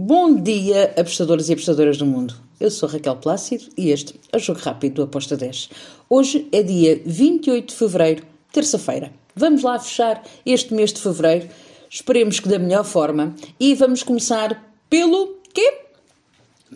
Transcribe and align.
Bom 0.00 0.36
dia, 0.36 0.94
apostadores 0.96 1.48
e 1.48 1.54
apostadoras 1.54 1.98
do 1.98 2.06
mundo. 2.06 2.32
Eu 2.60 2.70
sou 2.70 2.88
Raquel 2.88 3.16
Plácido 3.16 3.64
e 3.76 3.90
este 3.90 4.14
é 4.32 4.36
o 4.36 4.38
Jogo 4.38 4.60
Rápido 4.60 4.94
do 4.94 5.02
Aposta 5.02 5.36
10. 5.36 5.70
Hoje 6.08 6.46
é 6.52 6.62
dia 6.62 7.02
28 7.04 7.66
de 7.66 7.74
fevereiro, 7.74 8.22
terça-feira. 8.52 9.10
Vamos 9.34 9.64
lá 9.64 9.76
fechar 9.76 10.22
este 10.46 10.72
mês 10.72 10.92
de 10.92 11.00
fevereiro, 11.00 11.48
esperemos 11.90 12.38
que 12.38 12.48
da 12.48 12.60
melhor 12.60 12.84
forma, 12.84 13.34
e 13.58 13.74
vamos 13.74 14.04
começar 14.04 14.72
pelo 14.88 15.40
quê? 15.52 15.80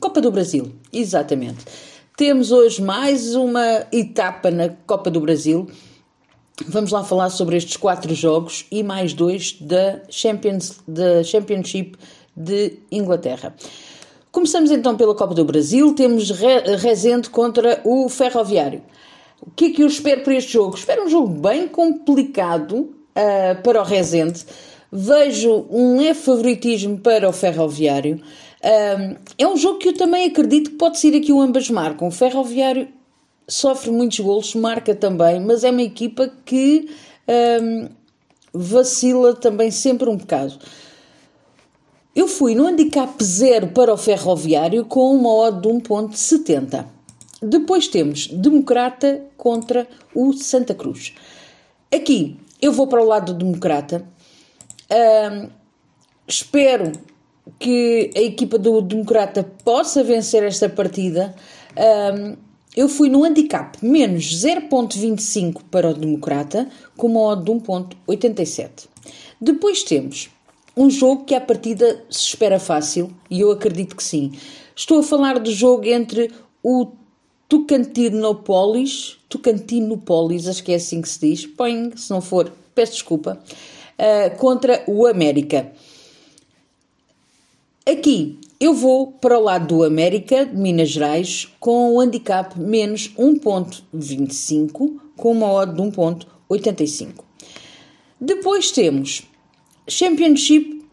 Copa 0.01 0.21
do 0.21 0.33
Brasil, 0.33 0.73
exatamente. 0.93 1.65
Temos 2.17 2.51
hoje 2.51 2.83
mais 2.83 3.37
uma 3.37 3.87
etapa 3.93 4.51
na 4.51 4.69
Copa 4.69 5.13
do 5.13 5.21
Brasil. 5.21 5.71
Vamos 6.67 6.91
lá 6.91 7.05
falar 7.05 7.31
sobre 7.31 7.57
estes 7.57 7.77
quatro 7.77 8.13
jogos 8.17 8.67
e 8.71 8.83
mais 8.83 9.15
dois 9.15 9.57
da, 9.61 10.03
Champions, 10.11 10.81
da 10.89 11.23
Championship 11.23 11.97
de 12.37 12.79
Inglaterra. 12.91 13.55
Começamos 14.31 14.71
então 14.71 14.97
pela 14.97 15.15
Copa 15.15 15.35
do 15.35 15.45
Brasil, 15.45 15.95
temos 15.95 16.31
Rezende 16.31 17.29
contra 17.29 17.81
o 17.85 18.09
Ferroviário. 18.09 18.83
O 19.41 19.51
que 19.51 19.67
é 19.67 19.71
que 19.71 19.83
eu 19.83 19.87
espero 19.87 20.23
para 20.23 20.35
este 20.35 20.53
jogo? 20.53 20.77
Espero 20.77 21.05
um 21.05 21.09
jogo 21.09 21.29
bem 21.29 21.69
complicado 21.69 22.77
uh, 22.77 23.63
para 23.63 23.81
o 23.81 23.85
Rezende. 23.85 24.45
Vejo 24.91 25.67
um 25.71 25.99
leve 25.99 26.19
favoritismo 26.19 26.99
para 26.99 27.29
o 27.29 27.33
Ferroviário. 27.33 28.23
Uh, 28.63 29.17
é 29.37 29.47
um 29.47 29.57
jogo 29.57 29.79
que 29.79 29.89
eu 29.89 29.95
também 29.95 30.27
acredito 30.27 30.71
que 30.71 30.77
pode 30.77 30.99
ser 30.99 31.17
aqui 31.17 31.33
o 31.33 31.41
ambas 31.41 31.69
marcam. 31.69 32.09
O 32.09 32.11
Ferroviário 32.13 32.89
sofre 33.49 33.91
muitos 33.91 34.21
golos, 34.21 34.55
marca 34.55 34.95
também, 34.95 35.41
mas 35.41 35.65
é 35.65 35.71
uma 35.71 35.83
equipa 35.83 36.31
que 36.45 36.89
uh, 37.29 37.91
vacila 38.55 39.35
também 39.35 39.71
sempre 39.71 40.09
um 40.09 40.17
bocado. 40.17 40.59
Eu 42.15 42.29
fui 42.29 42.55
no 42.55 42.67
handicap 42.67 43.25
zero 43.25 43.69
para 43.69 43.93
o 43.93 43.97
ferroviário 43.97 44.85
com 44.85 45.15
uma 45.15 45.33
odd 45.33 45.63
de 45.63 45.69
1.70. 45.69 46.85
Depois 47.41 47.89
temos 47.89 48.27
Democrata 48.27 49.25
contra 49.37 49.89
o 50.15 50.35
Santa 50.35 50.75
Cruz. 50.75 51.15
Aqui 51.93 52.37
eu 52.61 52.71
vou 52.71 52.87
para 52.87 53.03
o 53.03 53.07
lado 53.07 53.33
do 53.33 53.39
Democrata. 53.45 54.07
Espero 56.29 56.93
que 57.59 58.11
a 58.15 58.21
equipa 58.21 58.59
do 58.59 58.83
Democrata 58.83 59.43
possa 59.65 60.05
vencer 60.05 60.43
esta 60.43 60.69
partida. 60.69 61.35
Eu 62.77 62.89
fui 62.91 63.09
no 63.09 63.25
handicap 63.25 63.79
menos 63.83 64.25
0.25 64.45 65.63
para 65.71 65.89
o 65.89 65.95
Democrata 65.95 66.69
com 66.95 67.07
uma 67.07 67.21
odd 67.21 67.45
de 67.45 67.51
1.87. 67.53 68.87
Depois 69.41 69.83
temos 69.83 70.31
um 70.77 70.89
jogo 70.89 71.25
que 71.25 71.35
à 71.35 71.41
partida 71.41 72.05
se 72.09 72.21
espera 72.21 72.59
fácil, 72.59 73.11
e 73.31 73.41
eu 73.41 73.51
acredito 73.51 73.97
que 73.97 74.03
sim. 74.03 74.33
Estou 74.75 75.01
a 75.01 75.03
falar 75.03 75.39
do 75.39 75.51
jogo 75.51 75.87
entre 75.87 76.31
o 76.63 76.89
Tocantinopolis, 77.49 79.19
Tocantinopolis, 79.29 80.49
acho 80.49 80.65
que 80.65 80.73
é 80.73 80.77
assim 80.77 81.03
que 81.03 81.09
se 81.09 81.21
diz, 81.21 81.47
põe, 81.47 81.93
se 81.97 82.11
não 82.11 82.21
for, 82.21 82.51
peço 82.75 82.93
desculpa, 82.93 83.39
uh, 83.99 84.37
contra 84.39 84.83
o 84.87 85.07
América. 85.07 85.73
Aqui 87.85 88.39
eu 88.59 88.73
vou 88.73 89.09
para 89.09 89.37
o 89.39 89.43
lado 89.43 89.67
do 89.67 89.83
América, 89.83 90.47
de 90.47 90.57
Minas 90.57 90.91
Gerais, 90.91 91.49
com 91.59 91.95
o 91.95 92.01
handicap 92.01 92.59
menos 92.59 93.13
1.25, 93.19 95.01
com 95.17 95.33
uma 95.33 95.51
odd 95.51 95.75
de 95.75 95.83
1.85. 95.83 97.25
Depois 98.21 98.71
temos 98.71 99.25
Championship 99.89 100.85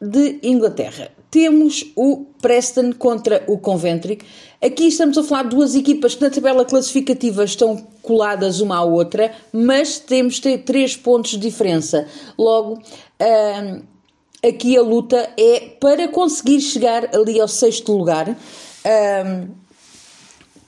de 0.00 0.38
Inglaterra. 0.42 1.10
Temos 1.30 1.92
o 1.96 2.26
Preston 2.40 2.92
contra 2.92 3.44
o 3.46 3.58
Coventry. 3.58 4.18
Aqui 4.62 4.88
estamos 4.88 5.18
a 5.18 5.22
falar 5.22 5.44
de 5.44 5.50
duas 5.50 5.74
equipas 5.74 6.14
que 6.14 6.22
na 6.22 6.30
tabela 6.30 6.64
classificativa 6.64 7.44
estão 7.44 7.76
coladas 8.02 8.60
uma 8.60 8.76
à 8.76 8.84
outra, 8.84 9.34
mas 9.52 9.98
temos 9.98 10.40
três 10.64 10.96
pontos 10.96 11.32
de 11.32 11.38
diferença. 11.38 12.06
Logo, 12.38 12.80
aqui 14.46 14.76
a 14.76 14.82
luta 14.82 15.30
é 15.36 15.60
para 15.80 16.08
conseguir 16.08 16.60
chegar 16.60 17.14
ali 17.14 17.40
ao 17.40 17.48
sexto 17.48 17.92
lugar, 17.92 18.36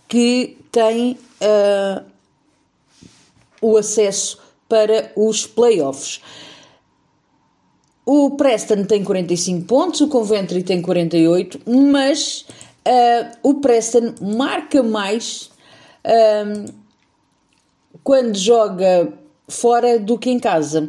que 0.08 0.56
tem 0.72 1.18
uh, 1.40 2.04
o 3.60 3.76
acesso 3.76 4.38
para 4.68 5.12
os 5.16 5.46
playoffs. 5.46 6.20
O 8.10 8.30
Preston 8.30 8.84
tem 8.84 9.04
45 9.04 9.66
pontos, 9.66 10.00
o 10.00 10.08
Coventry 10.08 10.62
tem 10.62 10.80
48, 10.80 11.60
mas 11.66 12.46
uh, 12.86 13.36
o 13.42 13.56
Preston 13.56 14.14
marca 14.18 14.82
mais 14.82 15.50
uh, 16.06 16.72
quando 18.02 18.34
joga 18.34 19.12
fora 19.46 19.98
do 19.98 20.16
que 20.16 20.30
em 20.30 20.40
casa. 20.40 20.88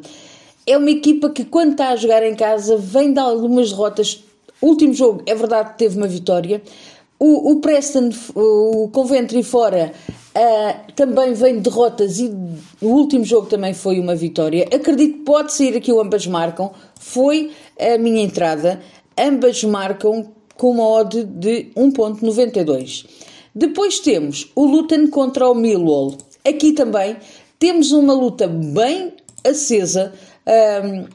É 0.66 0.78
uma 0.78 0.90
equipa 0.90 1.29
que, 1.29 1.44
quando 1.44 1.72
está 1.72 1.90
a 1.90 1.97
jogar 1.97 2.24
em 2.24 2.35
casa, 2.35 2.78
vem 2.78 3.12
de 3.12 3.19
algumas 3.19 3.72
derrotas. 3.72 4.24
O 4.62 4.68
último 4.68 4.94
jogo, 4.94 5.22
é 5.25 5.35
verdade, 5.35 5.78
teve 5.78 5.97
uma 5.97 6.08
vitória. 6.08 6.62
O, 7.19 7.52
o 7.52 7.59
Preston, 7.59 8.12
o 8.34 8.88
Coventry 8.94 9.44
fora, 9.44 9.91
uh, 10.40 10.92
também 10.96 11.34
vem 11.34 11.58
de 11.58 11.70
derrotas 11.70 12.20
e 12.20 12.32
o 12.82 12.88
último 12.88 13.26
jogo 13.26 13.48
também 13.48 13.74
foi 13.74 14.00
uma 14.00 14.16
vitória. 14.16 14.68
Acredito 14.74 15.20
que 15.20 15.24
pode 15.26 15.54
sair 15.54 15.76
aqui 15.76 15.92
o 15.92 16.00
ambas 16.00 16.26
marcam. 16.26 16.72
Foi 16.96 17.52
a 17.80 17.98
minha 17.98 18.24
entrada. 18.24 18.80
Ambas 19.18 19.64
marcam 19.64 20.32
com 20.56 20.72
uma 20.72 20.88
odd 20.88 21.24
de 21.24 21.72
1.92. 21.76 23.06
Depois 23.54 24.00
temos 24.00 24.50
o 24.56 24.66
Luton 24.66 25.10
contra 25.10 25.50
o 25.50 25.56
Millwall. 25.56 26.16
Aqui 26.46 26.72
também 26.72 27.18
temos 27.58 27.92
uma 27.92 28.14
luta 28.14 28.48
bem 28.48 29.14
acesa 29.44 30.14
um, 30.48 30.52
ehm, 30.52 31.06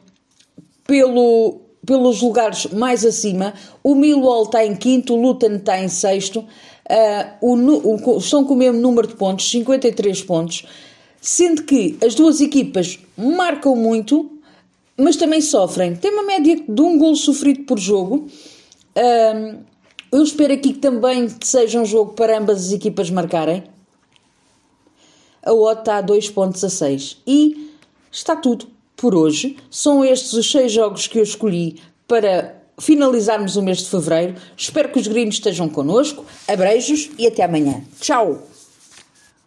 pelo, 0.87 1.61
pelos 1.87 2.21
lugares 2.21 2.67
mais 2.67 3.05
acima. 3.05 3.55
O 3.83 3.95
Millwall 3.95 4.45
está 4.45 4.65
em 4.65 4.75
quinto, 4.75 5.15
o 5.15 5.21
Luton 5.21 5.57
está 5.57 5.81
em 5.81 5.89
sexto. 5.89 6.45
Uh, 6.91 7.37
o, 7.41 8.15
o, 8.15 8.19
estão 8.19 8.45
com 8.45 8.55
o 8.55 8.57
mesmo 8.57 8.81
número 8.81 9.09
de 9.09 9.15
pontos, 9.15 9.51
53 9.51 10.23
pontos. 10.23 10.67
Sendo 11.21 11.63
que 11.63 11.97
as 12.05 12.15
duas 12.15 12.41
equipas 12.41 12.99
marcam 13.17 13.75
muito, 13.75 14.31
mas 14.97 15.17
também 15.17 15.41
sofrem. 15.41 15.97
Tem 15.97 16.13
uma 16.13 16.23
média 16.23 16.63
de 16.69 16.83
um 16.83 16.99
gol 16.99 17.17
sofrido 17.17 17.65
por 17.65 17.79
jogo. 17.79 18.29
Uh, 18.97 19.59
eu 20.13 20.23
espero 20.23 20.53
aqui 20.53 20.75
que 20.75 20.79
também 20.79 21.29
seja 21.43 21.81
um 21.81 21.85
jogo 21.85 22.13
para 22.13 22.39
ambas 22.39 22.67
as 22.67 22.73
equipas 22.73 23.11
marcarem. 23.11 23.65
A 25.43 25.53
odd 25.53 25.81
está 25.81 25.99
a 25.99 26.03
2.16. 26.03 27.17
E 27.27 27.71
está 28.13 28.37
tudo 28.37 28.67
por 28.97 29.15
hoje. 29.15 29.57
São 29.71 30.05
estes 30.05 30.33
os 30.35 30.51
seis 30.51 30.73
jogos 30.73 31.07
que 31.07 31.19
eu 31.19 31.23
escolhi 31.23 31.81
para 32.07 32.64
finalizarmos 32.79 33.57
o 33.57 33.63
mês 33.63 33.79
de 33.79 33.91
fevereiro. 33.91 34.35
Espero 34.57 34.91
que 34.91 34.99
os 34.99 35.07
gringos 35.07 35.37
estejam 35.37 35.69
connosco. 35.69 36.25
Abreijos 36.49 37.11
e 37.19 37.27
até 37.27 37.43
amanhã. 37.43 37.83
Tchau! 38.01 38.54